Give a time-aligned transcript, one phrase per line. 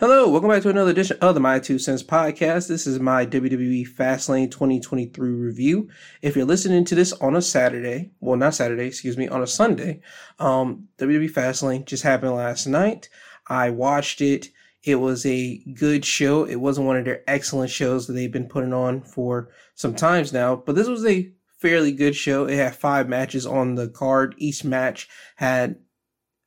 [0.00, 2.68] Hello, welcome back to another edition of the My Two Cents podcast.
[2.68, 5.90] This is my WWE Fastlane 2023 review.
[6.22, 9.46] If you're listening to this on a Saturday, well, not Saturday, excuse me, on a
[9.46, 10.00] Sunday,
[10.38, 13.10] um, WWE Fastlane just happened last night.
[13.46, 14.48] I watched it.
[14.82, 16.44] It was a good show.
[16.44, 20.32] It wasn't one of their excellent shows that they've been putting on for some times
[20.32, 22.46] now, but this was a fairly good show.
[22.46, 24.34] It had five matches on the card.
[24.38, 25.76] Each match had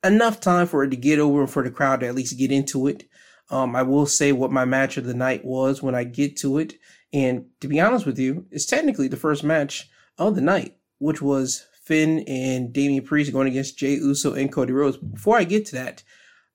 [0.02, 2.50] enough time for it to get over and for the crowd to at least get
[2.50, 3.04] into it.
[3.50, 6.58] Um, I will say what my match of the night was when I get to
[6.58, 6.74] it.
[7.12, 11.22] And to be honest with you, it's technically the first match of the night, which
[11.22, 14.96] was Finn and Damian Priest going against Jey Uso and Cody Rhodes.
[14.96, 16.02] Before I get to that,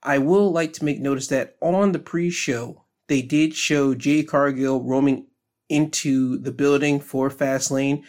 [0.01, 4.81] I will like to make notice that on the pre-show, they did show Jade Cargill
[4.83, 5.27] roaming
[5.67, 8.03] into the building for Fastlane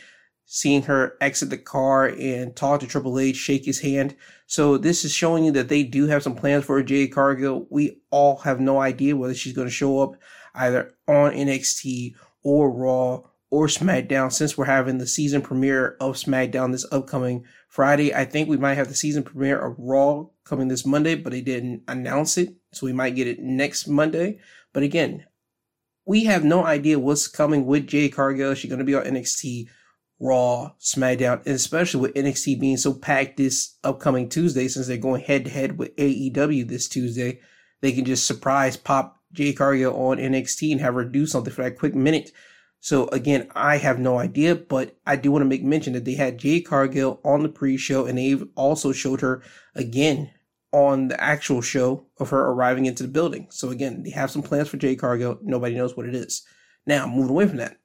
[0.52, 4.16] seeing her exit the car and talk to Triple H, shake his hand.
[4.48, 7.68] So this is showing you that they do have some plans for Jade Cargill.
[7.70, 10.16] We all have no idea whether she's going to show up
[10.56, 16.72] either on NXT or Raw or SmackDown since we're having the season premiere of SmackDown
[16.72, 18.12] this upcoming Friday.
[18.12, 21.42] I think we might have the season premiere of Raw coming this Monday, but they
[21.42, 22.56] didn't announce it.
[22.72, 24.40] So we might get it next Monday.
[24.72, 25.26] But again,
[26.04, 28.54] we have no idea what's coming with Jade Cargill.
[28.54, 29.68] She's going to be on NXT
[30.20, 35.22] Raw, SmackDown, and especially with NXT being so packed this upcoming Tuesday, since they're going
[35.22, 37.40] head to head with AEW this Tuesday,
[37.80, 41.62] they can just surprise pop Jade Cargill on NXT and have her do something for
[41.62, 42.32] that quick minute.
[42.80, 46.14] So again, I have no idea, but I do want to make mention that they
[46.14, 49.42] had Jade Cargill on the pre-show and they've also showed her
[49.74, 50.30] again
[50.72, 53.48] on the actual show of her arriving into the building.
[53.50, 55.38] So again, they have some plans for Jade Cargill.
[55.42, 56.42] Nobody knows what it is.
[56.86, 57.79] Now, moving away from that,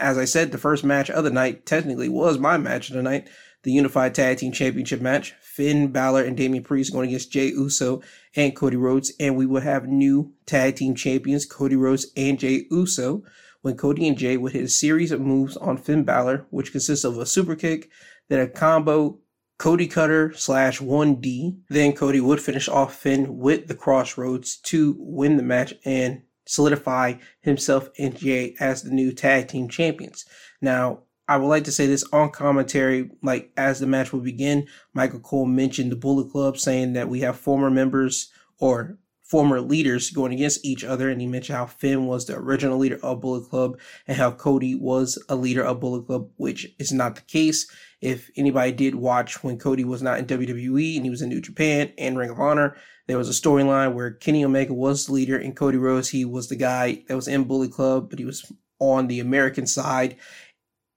[0.00, 3.02] as I said, the first match of the night technically was my match of the
[3.02, 3.28] night,
[3.62, 5.34] the Unified Tag Team Championship match.
[5.42, 8.00] Finn Balor and Damian Priest going against Jey Uso
[8.34, 12.66] and Cody Rhodes, and we will have new tag team champions, Cody Rhodes and Jey
[12.70, 13.24] Uso,
[13.60, 17.04] when Cody and Jey would hit a series of moves on Finn Balor, which consists
[17.04, 17.90] of a super kick,
[18.28, 19.18] then a combo
[19.58, 21.58] Cody Cutter slash 1D.
[21.68, 27.14] Then Cody would finish off Finn with the Crossroads to win the match and solidify
[27.40, 30.24] himself and Jey as the new tag team champions.
[30.60, 34.66] Now, I would like to say this on commentary, like as the match will begin,
[34.92, 38.98] Michael Cole mentioned the Bullet Club saying that we have former members or
[39.30, 41.08] former leaders going against each other.
[41.08, 44.74] And he mentioned how Finn was the original leader of Bullet Club and how Cody
[44.74, 47.70] was a leader of Bullet Club, which is not the case.
[48.00, 51.40] If anybody did watch when Cody was not in WWE and he was in New
[51.40, 52.76] Japan and Ring of Honor,
[53.06, 56.48] there was a storyline where Kenny Omega was the leader and Cody Rhodes, he was
[56.48, 60.16] the guy that was in Bullet Club, but he was on the American side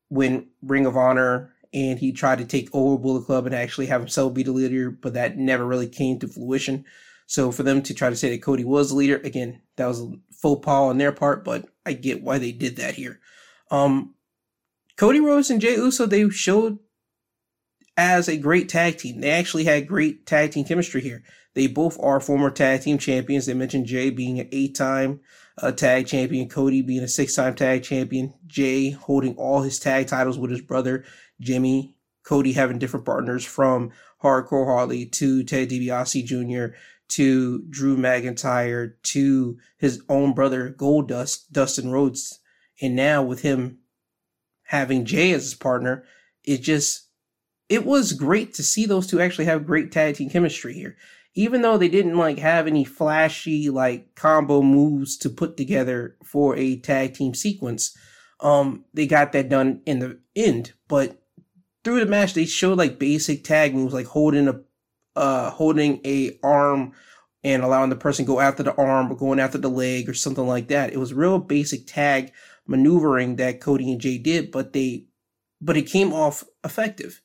[0.09, 4.01] when Ring of Honor and he tried to take over Bullet Club and actually have
[4.01, 6.85] himself be the leader, but that never really came to fruition.
[7.33, 10.01] So for them to try to say that Cody was the leader, again, that was
[10.01, 13.21] a faux pas on their part, but I get why they did that here.
[13.71, 14.13] Um,
[14.97, 16.77] Cody Rhodes and Jey Uso, they showed
[17.97, 19.19] as a great tag team.
[19.19, 21.23] They actually had great tag team chemistry here.
[21.55, 23.47] They both are former tag team champions.
[23.47, 25.19] They mentioned Jey being an eight time
[25.57, 30.05] uh, tag champion, Cody being a six time tag champion, Jey holding all his tag
[30.05, 31.03] titles with his brother,
[31.41, 33.91] Jimmy, Cody having different partners from
[34.23, 36.75] Hardcore Holly to Ted DiBiase Jr.
[37.09, 42.39] to Drew McIntyre to his own brother Goldust, Dustin Rhodes.
[42.81, 43.79] And now with him
[44.63, 46.05] having Jey as his partner,
[46.43, 47.07] it just,
[47.69, 50.97] it was great to see those two actually have great tag team chemistry here
[51.35, 56.55] even though they didn't like have any flashy like combo moves to put together for
[56.55, 57.95] a tag team sequence,
[58.39, 60.73] um, they got that done in the end.
[60.87, 61.21] But
[61.83, 64.59] through the match, they showed like basic tag moves, like holding a,
[65.15, 66.93] uh, holding a arm
[67.43, 70.47] and allowing the person go after the arm or going after the leg or something
[70.47, 70.93] like that.
[70.93, 72.31] It was real basic tag
[72.65, 75.05] maneuvering that Cody and Jey did, but they,
[75.59, 77.21] but it came off effective.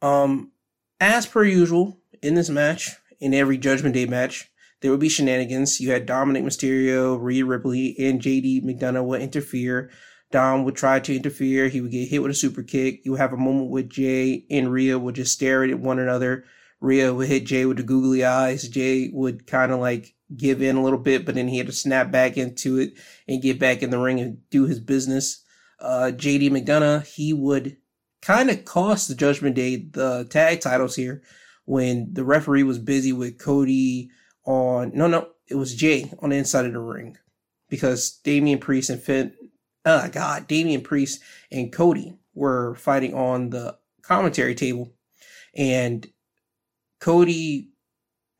[0.00, 0.52] Um,
[1.00, 4.50] as per usual in this match, in every Judgment Day match.
[4.80, 5.80] There would be shenanigans.
[5.80, 9.90] You had Dominic Mysterio, Rhea Ripley, and JD McDonagh would interfere.
[10.30, 11.68] Dom would try to interfere.
[11.68, 13.00] He would get hit with a super kick.
[13.04, 16.44] You would have a moment with Jey and Rhea would just stare at one another.
[16.80, 18.68] Rhea would hit Jey with the googly eyes.
[18.68, 21.72] Jey would kind of like give in a little bit, but then he had to
[21.72, 22.94] snap back into it
[23.26, 25.42] and get back in the ring and do his business.
[25.80, 27.76] Uh, JD McDonagh, he would
[28.20, 31.22] kind of cost the Judgment Day the tag titles here
[31.64, 34.10] when the referee was busy with Cody
[34.44, 37.16] on no no it was Jey on the inside of the ring
[37.68, 39.34] because Damian Priest and Finn
[39.84, 41.20] oh god Damian Priest
[41.52, 44.92] and Cody were fighting on the commentary table
[45.54, 46.06] and
[47.00, 47.70] Cody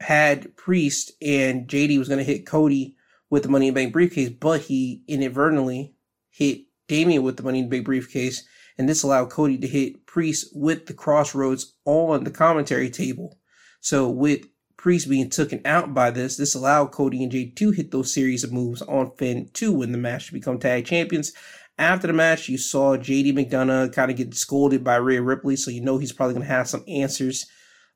[0.00, 2.96] had Priest and JD was going to hit Cody
[3.30, 5.94] with the Money in the Bank briefcase, but he inadvertently
[6.30, 8.44] hit Damian with the Money in the Bank briefcase,
[8.78, 13.38] and this allowed Cody to hit Priest with the crossroads on the commentary table.
[13.80, 14.46] So with
[14.76, 18.44] Priest being taken out by this, this allowed Cody and Jey to hit those series
[18.44, 21.32] of moves on Finn to win the match to become tag champions.
[21.76, 25.70] After the match, you saw JD McDonagh kind of get scolded by Rhea Ripley, so
[25.70, 27.46] you know he's probably going to have some answers,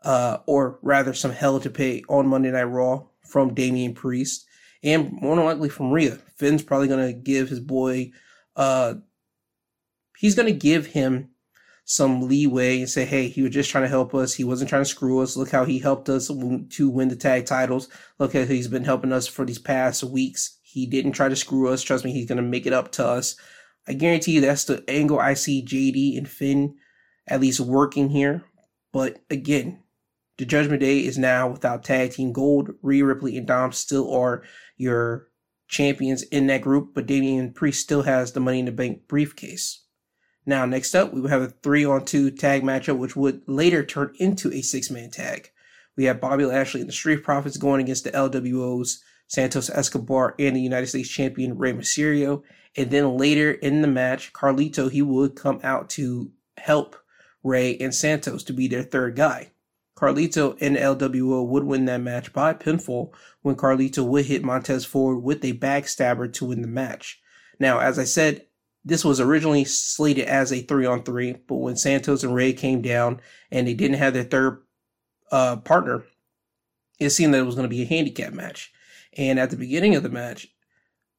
[0.04, 4.46] uh, or rather some hell to pay on Monday Night Raw from Damian Priest,
[4.82, 6.18] and more than likely from Rhea.
[6.36, 8.12] Finn's probably going to give his boy,
[8.56, 8.94] uh,
[10.18, 11.30] he's going to give him
[11.84, 14.34] some leeway and say, hey, he was just trying to help us.
[14.34, 15.36] He wasn't trying to screw us.
[15.36, 17.88] Look how he helped us to win the tag titles.
[18.18, 20.58] Look how he's been helping us for these past weeks.
[20.62, 21.82] He didn't try to screw us.
[21.82, 23.36] Trust me, he's going to make it up to us.
[23.86, 26.76] I guarantee you that's the angle I see JD and Finn
[27.26, 28.44] at least working here.
[28.92, 29.80] But again,
[30.42, 32.70] the Judgment Day is now without tag team gold.
[32.82, 34.42] Rhea Ripley and Dom still are
[34.76, 35.28] your
[35.68, 39.84] champions in that group, but Damian Priest still has the Money in the Bank briefcase.
[40.44, 43.84] Now, next up, we will have a three on two tag matchup, which would later
[43.84, 45.48] turn into a six man tag.
[45.96, 48.96] We have Bobby Lashley and the Street Profits going against the LWOs,
[49.28, 52.42] Santos Escobar, and the United States champion Rey Mysterio.
[52.76, 56.96] And then later in the match, Carlito, he would come out to help
[57.44, 59.51] Rey and Santos to be their third guy.
[60.02, 63.12] Carlito and LWO would win that match by pinfall
[63.42, 67.20] when Carlito would hit Montez Ford with a backstabber to win the match.
[67.60, 68.46] Now, as I said,
[68.84, 72.82] this was originally slated as a three on three, but when Santos and Rey came
[72.82, 73.20] down
[73.52, 74.62] and they didn't have their third
[75.30, 76.02] uh, partner,
[76.98, 78.72] it seemed that it was going to be a handicap match.
[79.16, 80.48] And at the beginning of the match,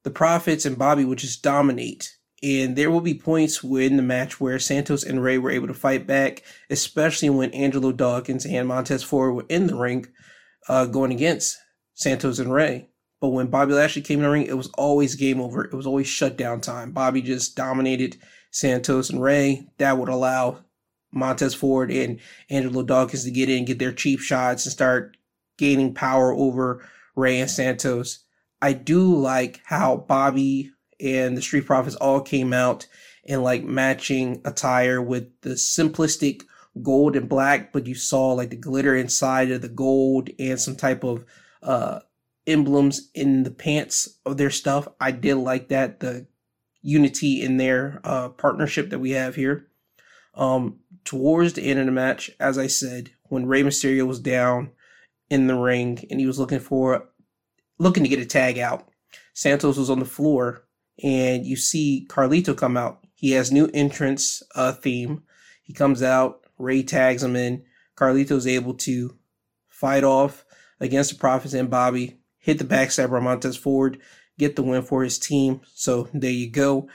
[0.03, 2.17] the Profits and Bobby would just dominate.
[2.43, 5.73] And there will be points in the match where Santos and Rey were able to
[5.73, 10.07] fight back, especially when Angelo Dawkins and Montez Ford were in the ring
[10.67, 11.57] uh, going against
[11.93, 12.89] Santos and Rey.
[13.21, 15.63] But when Bobby Lashley came in the ring, it was always game over.
[15.63, 16.91] It was always shutdown time.
[16.91, 18.17] Bobby just dominated
[18.51, 19.65] Santos and Rey.
[19.77, 20.65] That would allow
[21.13, 22.19] Montez Ford and
[22.49, 25.15] Angelo Dawkins to get in, get their cheap shots, and start
[25.57, 26.85] gaining power over
[27.15, 28.25] Rey and Santos.
[28.61, 30.71] I do like how Bobby
[31.03, 32.87] and the Street Profits all came out
[33.23, 36.43] in like matching attire with the simplistic
[36.81, 40.75] gold and black, but you saw like the glitter inside of the gold and some
[40.75, 41.25] type of
[41.61, 41.99] uh
[42.45, 44.87] emblems in the pants of their stuff.
[44.99, 46.27] I did like that the
[46.81, 49.67] unity in their uh, partnership that we have here.
[50.35, 54.71] Um, towards the end of the match, as I said, when Rey Mysterio was down
[55.29, 57.09] in the ring and he was looking for
[57.79, 58.89] looking to get a tag out,
[59.33, 60.65] Santos was on the floor
[61.01, 62.99] and you see Carlito come out.
[63.15, 65.23] He has new entrance uh, theme.
[65.63, 67.63] He comes out, Rey tags him in.
[67.95, 69.17] Carlito's able to
[69.69, 70.45] fight off
[70.79, 73.97] against the Profits and Bobby hit the backstabber on Montez Ford,
[74.37, 75.61] get the win for his team.
[75.73, 76.89] So there you go.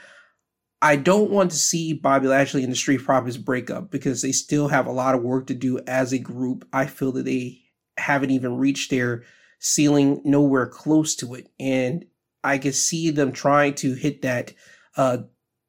[0.79, 4.31] I don't want to see Bobby Lashley and the Street Profits break up because they
[4.31, 6.67] still have a lot of work to do as a group.
[6.71, 7.61] I feel that they
[7.97, 9.23] haven't even reached their
[9.57, 11.49] ceiling, nowhere close to it.
[11.59, 12.05] And
[12.43, 14.53] I can see them trying to hit that,
[14.95, 15.19] uh,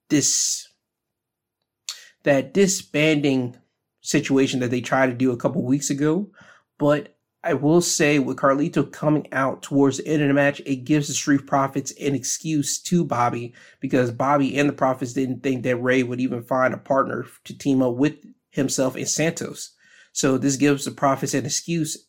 [0.08, 0.68] this,
[2.22, 3.56] that disbanding
[4.00, 6.30] situation that they tried to do a couple weeks ago.
[6.78, 10.84] But I will say with Carlito coming out towards the end of the match, it
[10.84, 15.62] gives the Street Profits an excuse to Bobby because Bobby and the Profits didn't think
[15.62, 18.16] that Rey would even find a partner to team up with
[18.50, 19.74] himself and Santos.
[20.12, 22.06] So this gives the Profits an excuse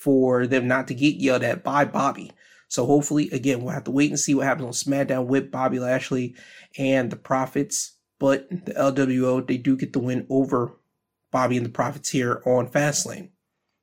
[0.00, 2.30] for them not to get yelled at by Bobby.
[2.72, 5.78] So hopefully, again, we'll have to wait and see what happens on SmackDown with Bobby
[5.78, 6.34] Lashley
[6.78, 7.98] and the Profits.
[8.18, 10.78] But the LWO, they do get the win over
[11.30, 13.28] Bobby and the Profits here on Fastlane.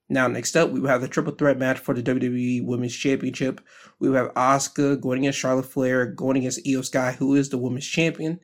[0.09, 3.61] Now, next up, we will have the triple threat match for the WWE Women's Championship.
[3.99, 7.59] We will have Asuka going against Charlotte Flair, going against Iyo Sky, who is the
[7.59, 8.39] Women's Champion.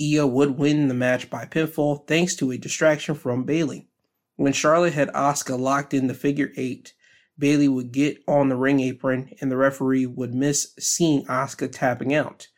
[0.00, 3.88] Iyo would win the match by pinfall thanks to a distraction from Bayley.
[4.36, 6.94] When Charlotte had Asuka locked in the figure eight,
[7.38, 12.14] Bayley would get on the ring apron and the referee would miss seeing Asuka tapping
[12.14, 12.48] out.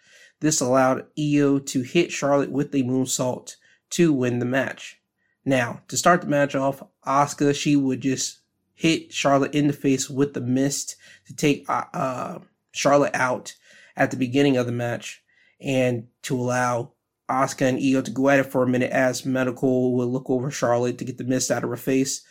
[0.40, 3.56] This allowed Iyo to hit Charlotte with a moonsault
[3.90, 5.00] to win the match.
[5.44, 8.40] Now, to start the match off, Asuka, she would just
[8.74, 10.96] hit Charlotte in the face with the mist
[11.26, 12.38] to take uh, uh,
[12.72, 13.54] Charlotte out
[13.96, 15.22] at the beginning of the match
[15.60, 16.92] and to allow
[17.28, 20.50] Asuka and Iyo to go at it for a minute as Medical would look over
[20.50, 22.22] Charlotte to get the mist out of her face.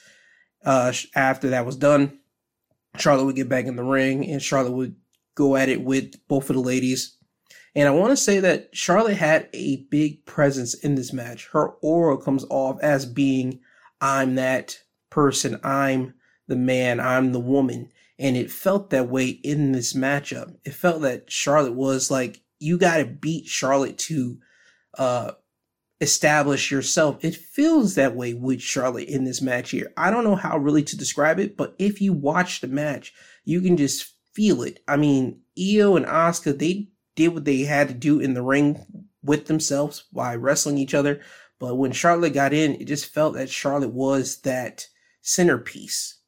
[0.66, 2.19] Uh, after that was done,
[2.98, 4.96] Charlotte would get back in the ring and Charlotte would
[5.36, 7.16] go at it with both of the ladies.
[7.76, 11.50] And I want to say that Charlotte had a big presence in this match.
[11.52, 13.60] Her aura comes off as being,
[14.02, 14.80] I'm that
[15.10, 15.60] person.
[15.64, 16.16] I'm
[16.48, 17.90] the man, I'm the woman.
[18.18, 20.56] And it felt that way in this matchup.
[20.66, 24.40] It felt that Charlotte was like, you got to beat Charlotte to
[24.98, 25.32] uh,
[26.02, 27.24] establish yourself.
[27.24, 29.92] It feels that way with Charlotte in this match here.
[29.98, 33.14] I don't know how really to describe it, but if you watch the match,
[33.44, 34.82] you can just feel it.
[34.88, 39.06] I mean, Iyo and Asuka, they did what they had to do in the ring
[39.24, 41.22] with themselves by wrestling each other.
[41.60, 44.88] But when Charlotte got in, it just felt that Charlotte was that
[45.22, 46.20] centerpiece.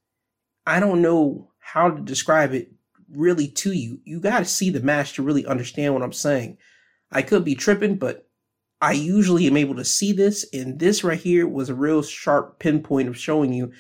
[0.68, 2.72] I don't know how to describe it
[3.10, 4.02] really to you.
[4.04, 6.58] You got to see the match to really understand what I'm saying.
[7.12, 8.28] I could be tripping, but
[8.82, 12.58] I usually am able to see this, and this right here was a real sharp
[12.60, 13.72] pinpoint of showing you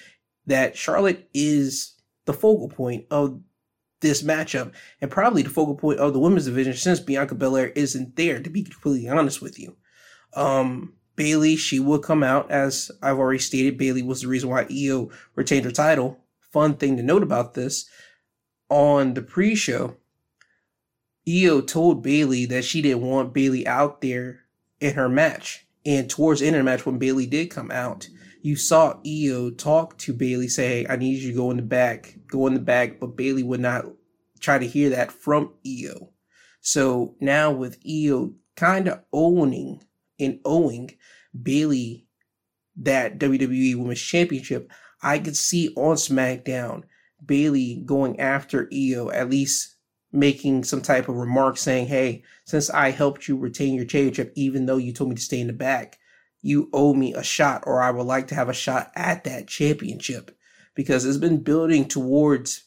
[0.46, 3.42] that Charlotte is the focal point of
[4.02, 8.16] this matchup, and probably the focal point of the women's division since Bianca Belair isn't
[8.16, 9.76] there, to be completely honest with you.
[10.36, 13.78] Um, Bayley, she will come out, as I've already stated.
[13.78, 16.20] Bayley was the reason why Iyo retained her title.
[16.52, 17.90] Fun thing to note about this
[18.70, 19.98] on the pre show,
[21.28, 24.41] Iyo told Bayley that she didn't want Bayley out there
[24.82, 25.66] in her match.
[25.86, 28.10] And towards the end of the match, when Bayley did come out,
[28.42, 32.18] you saw Iyo talk to Bayley, say, I need you to go in the back,
[32.28, 33.86] go in the back, but Bayley would not
[34.40, 36.10] try to hear that from Iyo.
[36.60, 39.84] So now with Iyo kind of owning
[40.20, 40.92] and owing
[41.40, 42.08] Bayley
[42.78, 44.72] that WWE Women's Championship,
[45.02, 46.84] I could see on SmackDown
[47.24, 49.76] Bayley going after Iyo, at least
[50.12, 54.66] making some type of remark saying, Hey, since I helped you retain your championship, even
[54.66, 55.98] though you told me to stay in the back,
[56.42, 59.48] you owe me a shot, or I would like to have a shot at that
[59.48, 60.36] championship.
[60.76, 62.64] Because it's been building towards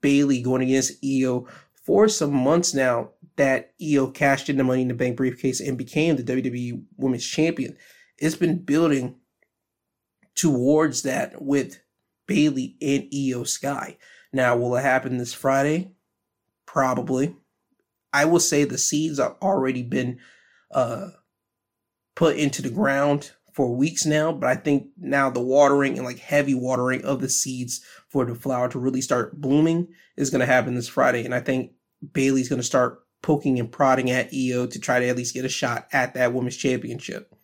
[0.00, 4.88] Bayley going against Iyo for some months now that Iyo cashed in the money in
[4.88, 7.76] the bank briefcase and became the WWE Women's Champion.
[8.18, 9.16] It's been building
[10.34, 11.80] towards that with
[12.26, 13.96] Bayley and Iyo Sky.
[14.32, 15.92] Now, will it happen this Friday?
[16.72, 17.36] Probably.
[18.14, 20.20] I will say the seeds have already been
[20.72, 21.08] uh,
[22.14, 26.18] put into the ground for weeks now, but I think now the watering and like
[26.18, 30.46] heavy watering of the seeds for the flower to really start blooming is going to
[30.46, 31.26] happen this Friday.
[31.26, 31.72] And I think
[32.14, 35.44] Bayley's going to start poking and prodding at Iyo to try to at least get
[35.44, 37.34] a shot at that women's championship.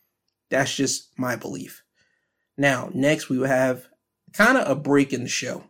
[0.49, 1.85] That's just my belief.
[2.57, 3.89] Now, next we will have
[4.33, 5.65] kind of a break in the show.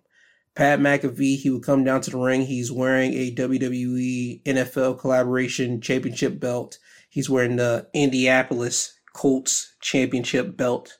[0.58, 2.42] Pat McAfee, he would come down to the ring.
[2.44, 6.78] He's wearing a WWE NFL collaboration championship belt.
[7.08, 10.98] He's wearing the Indianapolis Colts championship belt.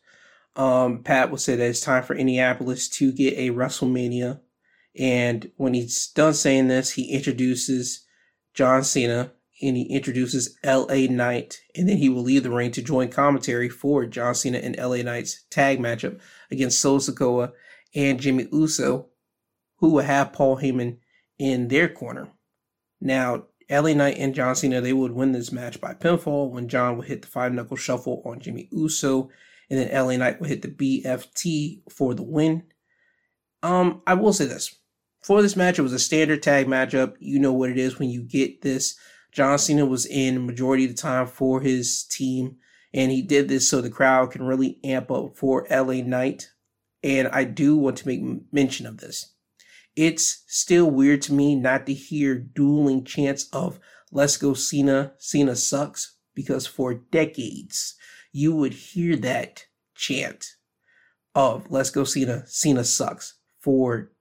[0.54, 4.38] Um, Pat will say that it's time for Indianapolis to get a WrestleMania.
[4.96, 8.06] And when he's done saying this, he introduces
[8.54, 11.62] John Cena and he introduces LA Knight.
[11.74, 15.02] And then he will leave the ring to join commentary for John Cena and LA
[15.02, 17.50] Knight's tag matchup against Solo Sikoa
[17.92, 19.08] and Jimmy Uso,
[19.78, 20.98] who will have Paul Heyman
[21.38, 22.28] in their corner.
[23.00, 26.96] Now, LA Knight and John Cena, they would win this match by pinfall when John
[26.96, 29.30] would hit the five knuckle shuffle on Jimmy Uso,
[29.70, 32.64] and then LA Knight would hit the BFT for the win.
[33.62, 34.74] Um, I will say this.
[35.22, 37.14] For this match, it was a standard tag matchup.
[37.18, 38.96] You know what it is when you get this.
[39.32, 42.56] John Cena was in majority of the time for his team,
[42.94, 46.50] and he did this so the crowd can really amp up for LA Knight.
[47.02, 49.34] And I do want to make mention of this
[49.98, 53.80] it's still weird to me not to hear dueling chants of
[54.12, 57.96] let's go Cena, Cena sucks, because for decades
[58.30, 59.64] you would hear that
[59.96, 60.54] chant
[61.34, 64.12] of let's go Cena, Cena sucks for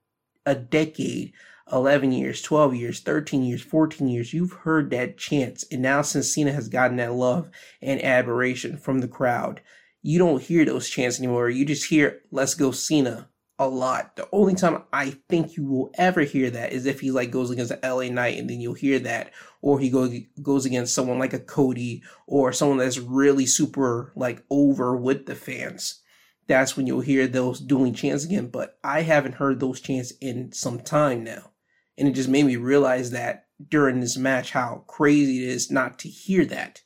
[0.44, 1.32] a decade,
[1.70, 4.34] 11 years, 12 years, 13 years, 14 years.
[4.34, 5.62] You've heard that chant.
[5.70, 9.60] And now since Cena has gotten that love and admiration from the crowd,
[10.02, 11.50] you don't hear those chants anymore.
[11.50, 14.16] You just hear let's go Cena, a lot.
[14.16, 17.50] The only time I think you will ever hear that is if he like goes
[17.50, 20.08] against the LA Knight and then you'll hear that, or he go,
[20.40, 25.34] goes against someone like a Cody or someone that's really super like over with the
[25.34, 26.02] fans.
[26.46, 28.48] That's when you'll hear those dueling chants again.
[28.48, 31.50] But I haven't heard those chants in some time now.
[31.98, 35.98] And it just made me realize that during this match how crazy it is not
[36.00, 36.80] to hear that.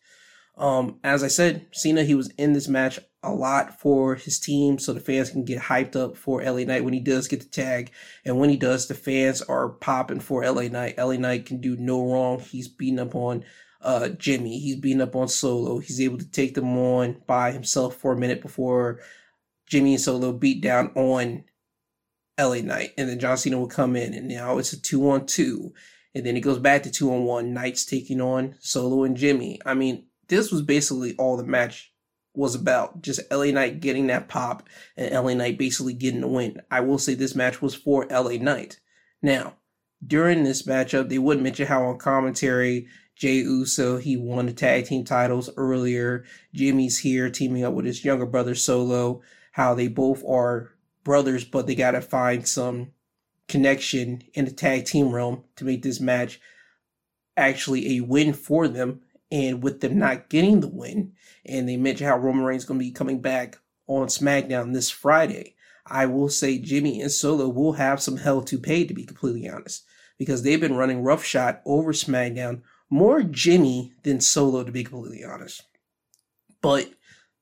[0.56, 4.78] Um, as I said, Cena, he was in this match a lot for his team
[4.78, 7.46] so the fans can get hyped up for LA Knight when he does get the
[7.46, 7.92] tag.
[8.24, 10.98] And when he does, the fans are popping for LA Knight.
[10.98, 12.40] LA Knight can do no wrong.
[12.40, 13.44] He's beating up on
[13.80, 14.58] uh, Jimmy.
[14.58, 15.78] He's beating up on Solo.
[15.78, 19.00] He's able to take them on by himself for a minute before
[19.66, 21.44] Jimmy and Solo beat down on
[22.38, 22.92] LA Knight.
[22.98, 25.72] And then John Cena will come in and now it's a two on two.
[26.14, 27.54] And then it goes back to two on one.
[27.54, 29.60] Knight's taking on Solo and Jimmy.
[29.64, 31.91] I mean, this was basically all the match
[32.34, 33.02] was about.
[33.02, 36.62] Just LA Knight getting that pop and LA Knight basically getting the win.
[36.70, 38.80] I will say this match was for LA Knight.
[39.20, 39.56] Now,
[40.04, 44.86] during this matchup, they would mention how on commentary, Jey Uso, he won the tag
[44.86, 46.24] team titles earlier.
[46.54, 49.20] Jimmy's here teaming up with his younger brother Solo,
[49.52, 50.72] how they both are
[51.04, 52.92] brothers, but they gotta find some
[53.48, 56.40] connection in the tag team realm to make this match
[57.36, 59.02] actually a win for them.
[59.32, 61.14] And with them not getting the win,
[61.46, 64.90] and they mentioned how Roman Reigns is going to be coming back on SmackDown this
[64.90, 65.56] Friday.
[65.86, 69.48] I will say Jimmy and Solo will have some hell to pay, to be completely
[69.48, 69.84] honest,
[70.18, 72.60] because they've been running roughshod over SmackDown.
[72.90, 75.62] More Jimmy than Solo, to be completely honest.
[76.60, 76.90] But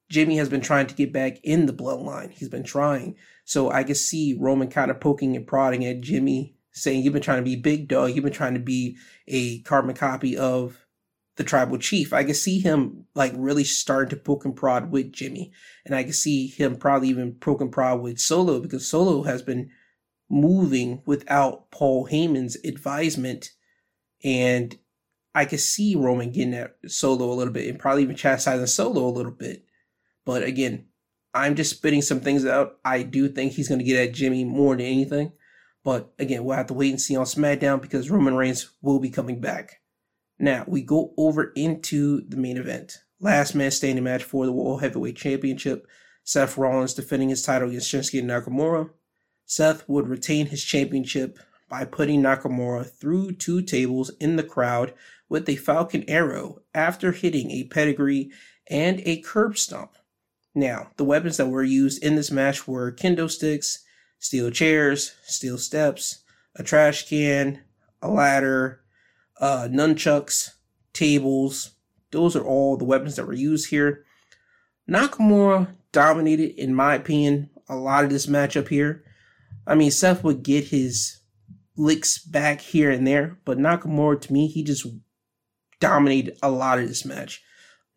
[0.08, 2.30] Jimmy has been trying to get back in the bloodline.
[2.30, 3.16] He's been trying.
[3.44, 7.20] So I can see Roman kind of poking and prodding at Jimmy, saying, You've been
[7.20, 8.14] trying to be big dog.
[8.14, 10.86] You've been trying to be a carbon copy of
[11.40, 12.12] the tribal chief.
[12.12, 15.52] I can see him like really starting to poke and prod with Jimmy.
[15.86, 19.40] And I can see him probably even poke and prod with Solo because Solo has
[19.40, 19.70] been
[20.28, 23.52] moving without Paul Heyman's advisement.
[24.22, 24.78] And
[25.34, 29.06] I could see Roman getting at Solo a little bit and probably even chastising Solo
[29.06, 29.64] a little bit.
[30.26, 30.88] But again,
[31.32, 32.76] I'm just spitting some things out.
[32.84, 35.32] I do think he's going to get at Jimmy more than anything.
[35.84, 39.08] But again, we'll have to wait and see on SmackDown because Roman Reigns will be
[39.08, 39.79] coming back.
[40.40, 42.96] Now, we go over into the main event.
[43.20, 45.86] Last man standing match for the World Heavyweight Championship.
[46.24, 48.88] Seth Rollins defending his title against Shinsuke Nakamura.
[49.44, 54.94] Seth would retain his championship by putting Nakamura through two tables in the crowd
[55.28, 58.30] with a Falcon Arrow after hitting a pedigree
[58.66, 59.96] and a curb stomp.
[60.54, 63.84] Now, the weapons that were used in this match were kendo sticks,
[64.18, 66.22] steel chairs, steel steps,
[66.56, 67.60] a trash can,
[68.00, 68.80] a ladder,
[69.40, 70.50] uh, nunchucks,
[70.92, 71.72] tables.
[72.12, 74.04] Those are all the weapons that were used here.
[74.88, 79.04] Nakamura dominated, in my opinion, a lot of this matchup here.
[79.66, 81.20] I mean, Seth would get his
[81.76, 84.86] licks back here and there, but Nakamura, to me, he just
[85.78, 87.42] dominated a lot of this match.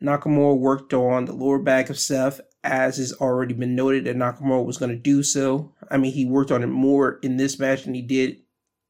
[0.01, 4.65] Nakamura worked on the lower back of Seth, as has already been noted that Nakamura
[4.65, 5.73] was going to do so.
[5.89, 8.42] I mean, he worked on it more in this match than he did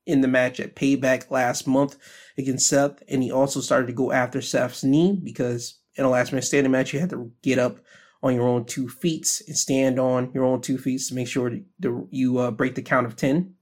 [0.05, 1.97] in the match at Payback last month
[2.37, 3.01] against Seth.
[3.07, 6.71] And he also started to go after Seth's knee because in a last man standing
[6.71, 7.79] match, you had to get up
[8.21, 11.51] on your own two feet and stand on your own two feet to make sure
[11.79, 13.53] that you uh, break the count of 10.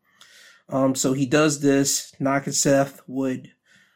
[0.69, 2.13] Um, so he does this.
[2.19, 3.51] Nak and Seth would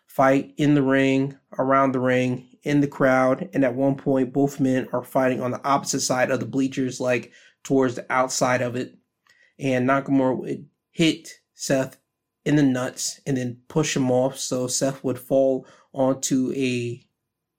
[0.07, 3.49] fight in the ring, around the ring, in the crowd.
[3.53, 6.99] And at one point, both men are fighting on the opposite side of the bleachers,
[6.99, 7.31] like
[7.63, 8.97] towards the outside of it.
[9.59, 11.97] And Nakamura would hit Seth
[12.45, 14.37] in the nuts and then push him off.
[14.37, 17.03] So Seth would fall onto a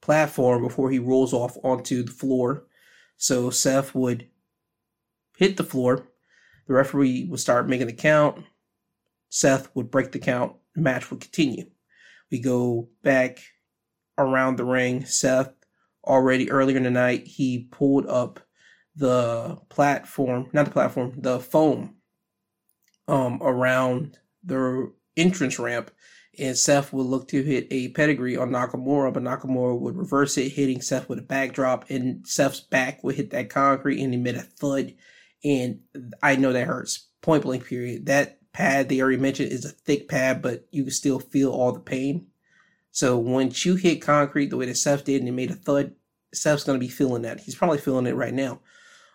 [0.00, 2.64] platform before he rolls off onto the floor.
[3.16, 4.28] So Seth would
[5.36, 6.08] hit the floor.
[6.66, 8.44] The referee would start making the count.
[9.28, 10.54] Seth would break the count.
[10.74, 11.66] The match would continue.
[12.30, 13.40] We go back
[14.18, 15.04] around the ring.
[15.04, 15.52] Seth
[16.04, 18.40] already earlier in the night, he pulled up
[18.94, 21.96] the platform, not the platform, the foam
[23.08, 25.90] um, around the entrance ramp.
[26.38, 30.52] And Seth would look to hit a pedigree on Nakamura, but Nakamura would reverse it,
[30.52, 34.42] hitting Seth with a backdrop, and Seth's back would hit that concrete and emit a
[34.42, 34.94] thud.
[35.42, 35.80] And
[36.22, 37.08] I know that hurts.
[37.22, 38.06] Point blank, period.
[38.06, 41.72] That pad they already mentioned is a thick pad, but you can still feel all
[41.72, 42.26] the pain.
[42.90, 45.94] So once you hit concrete the way that Seth did and it made a thud,
[46.32, 47.40] Seth's going to be feeling that.
[47.40, 48.60] He's probably feeling it right now.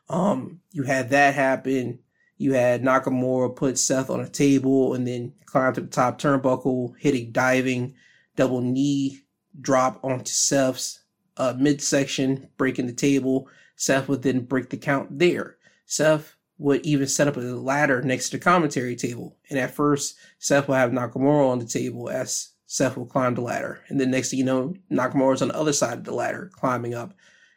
[0.10, 2.00] Um, you had that happen.
[2.42, 6.98] You had Nakamura put Seth on a table and then climb to the top turnbuckle,
[6.98, 7.94] hit a diving
[8.36, 9.20] double knee
[9.60, 11.02] drop onto Seth's
[11.38, 13.48] uh, midsection, breaking the table.
[13.76, 15.58] Seth would then break the count there.
[15.86, 19.38] Seth would even set up a ladder next to the commentary table.
[19.52, 23.42] And at first, Seth would have Nakamura on the table as Seth will climb the
[23.42, 23.84] ladder.
[23.88, 26.96] And then next thing you know, Nakamura's on the other side of the ladder, climbing
[26.96, 27.14] up.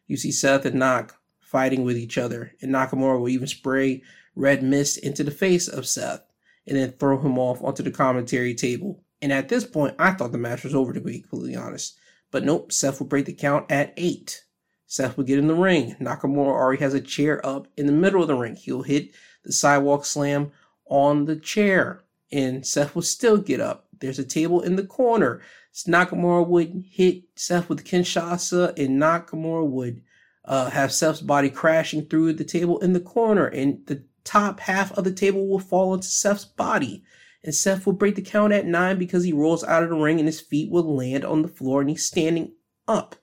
[0.09, 4.03] You see Seth and Nak fighting with each other, and Nakamura will even spray
[4.35, 6.23] red mist into the face of Seth
[6.67, 9.03] and then throw him off onto the commentary table.
[9.21, 11.99] And at this point, I thought the match was over, to be completely honest.
[12.31, 14.45] But nope, Seth will break the count at eight.
[14.87, 15.97] Seth will get in the ring.
[16.01, 18.57] Nakamura already has a chair up in the middle of the ring.
[18.57, 19.13] He'll hit
[19.45, 20.53] the sidewalk slam
[20.87, 23.87] on the chair, and Seth will still get up.
[23.99, 25.41] There's a table in the corner.
[25.89, 30.03] Nakamura would hit Seth with Kinshasa, and Nakamura would
[30.45, 34.93] uh, have Seth's body crashing through the table in the corner, and the top half
[34.93, 37.05] of the table will fall onto Seth's body.
[37.43, 40.19] And Seth will break the count at nine because he rolls out of the ring
[40.19, 42.53] and his feet will land on the floor and he's standing
[42.89, 43.17] up.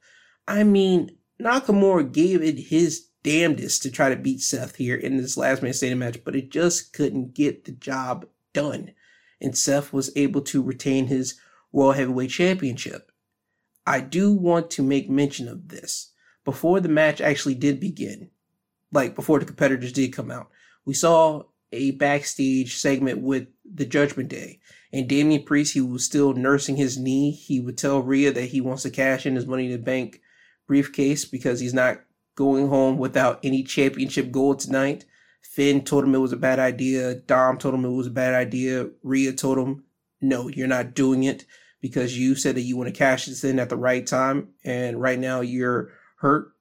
[0.48, 5.38] I mean, Nakamura gave it his damnedest to try to beat Seth here in this
[5.38, 8.92] last man standing match, but it just couldn't get the job done.
[9.42, 11.40] and Seth was able to retain his
[11.72, 13.12] World Heavyweight Championship.
[13.86, 16.12] I do want to make mention of this.
[16.46, 18.30] Before the match actually did begin,
[18.92, 20.50] like before the competitors did come out,
[20.86, 24.60] we saw a backstage segment with the Judgment Day.
[24.92, 27.32] And Damian Priest, he was still nursing his knee.
[27.32, 30.22] He would tell Rhea that he wants to cash in his money in the bank
[30.68, 32.02] briefcase because he's not
[32.36, 35.06] going home without any championship gold tonight.
[35.42, 37.16] Finn told him it was a bad idea.
[37.16, 38.90] Dom told him it was a bad idea.
[39.04, 39.84] Rhea told him,
[40.20, 41.46] no, you're not doing it
[41.82, 44.50] because you said that you want to cash this in at the right time.
[44.64, 46.54] And right now you're hurt.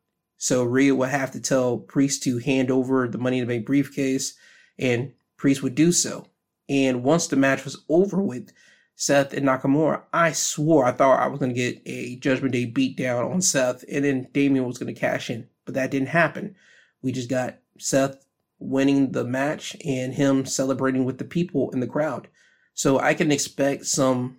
[0.43, 3.67] So Rhea would have to tell Priest to hand over the money in the bank
[3.67, 4.39] briefcase
[4.79, 6.29] and Priest would do so.
[6.67, 8.51] And once the match was over with
[8.97, 12.67] Seth and Nakamura, I swore I thought I was going to get a Judgment Day
[12.67, 15.47] beatdown on Seth and then Damian was going to cash in.
[15.67, 16.57] But that didn't happen.
[17.03, 18.25] We just got Seth
[18.59, 22.29] winning the match and him celebrating with the people in the crowd.
[22.73, 24.39] So I can expect some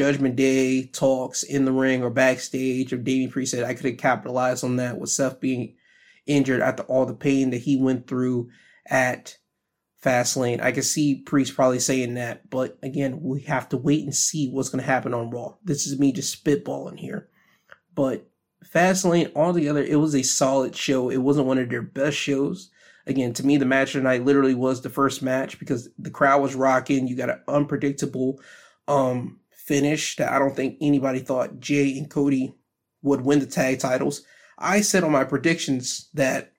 [0.00, 3.98] Judgment Day talks in the ring or backstage of Damian Priest said I could have
[3.98, 5.74] capitalized on that with Seth being
[6.24, 8.48] injured after all the pain that he went through
[8.88, 9.36] at
[10.02, 10.62] Fastlane.
[10.62, 14.48] I could see Priest probably saying that, but again, we have to wait and see
[14.48, 15.56] what's going to happen on Raw.
[15.62, 17.28] This is me just spitballing here.
[17.94, 18.26] But
[18.74, 21.10] Fastlane, altogether, it was a solid show.
[21.10, 22.70] It wasn't one of their best shows
[23.06, 26.54] again, to me, the match tonight literally was the first match because the crowd was
[26.54, 27.06] rocking.
[27.06, 28.40] You got an unpredictable
[28.88, 32.56] um, finish that I don't think anybody thought Jey and Cody
[33.02, 34.22] would win the tag titles.
[34.58, 36.54] I said on my predictions that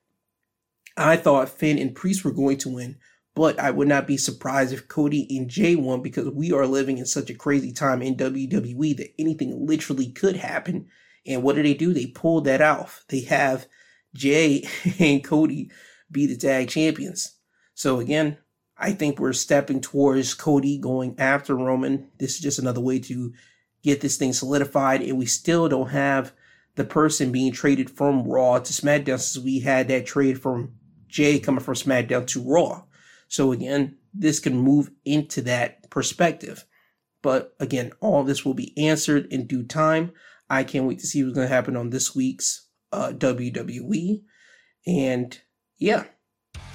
[0.96, 2.96] I thought Finn and Priest were going to win,
[3.34, 6.96] but I would not be surprised if Cody and Jey won because we are living
[6.96, 10.86] in such a crazy time in WWE that anything literally could happen.
[11.26, 11.92] And what did they do?
[11.92, 13.04] They pulled that off.
[13.08, 13.66] They have
[14.14, 14.66] Jey
[14.98, 15.70] and Cody
[16.10, 17.36] be the tag champions.
[17.74, 18.38] So again,
[18.76, 22.10] I think we're stepping towards Cody going after Roman.
[22.18, 23.32] This is just another way to
[23.82, 26.32] get this thing solidified, and we still don't have
[26.74, 30.74] the person being traded from Raw to SmackDown since we had that trade from
[31.06, 32.84] Jey coming from SmackDown to Raw.
[33.28, 36.64] So again, this can move into that perspective.
[37.22, 40.12] But again, all this will be answered in due time.
[40.50, 44.22] I can't wait to see what's going to happen on this week's uh, WWE.
[44.86, 45.40] And
[45.78, 46.04] yeah.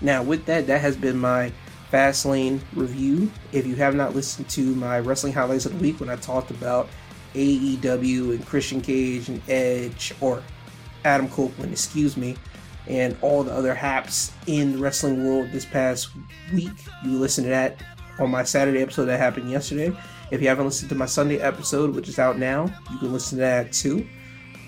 [0.02, 1.52] Now, with that, that has been my
[1.92, 3.32] Fastlane review.
[3.52, 6.52] If you have not listened to my wrestling highlights of the week when I talked
[6.52, 6.90] about
[7.34, 10.44] AEW and Christian Cage and Edge, or
[11.06, 12.36] Adam Copeland, excuse me,
[12.88, 16.10] and all the other haps in the wrestling world this past
[16.54, 16.72] week,
[17.04, 17.82] you listen to that
[18.20, 19.96] on my Saturday episode that happened yesterday.
[20.32, 23.38] If you haven't listened to my Sunday episode, which is out now, you can listen
[23.38, 24.08] to that too.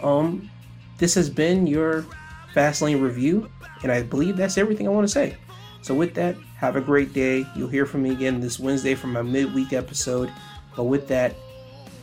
[0.01, 0.49] Um,
[0.97, 2.05] this has been your
[2.53, 3.49] Fastlane review.
[3.83, 5.37] And I believe that's everything I want to say.
[5.81, 7.45] So, with that, have a great day.
[7.55, 10.29] You'll hear from me again this Wednesday for my midweek episode.
[10.75, 11.35] But with that,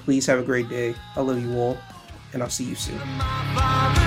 [0.05, 0.95] please have a great day.
[1.15, 1.77] I love you all,
[2.33, 4.06] and I'll see you soon.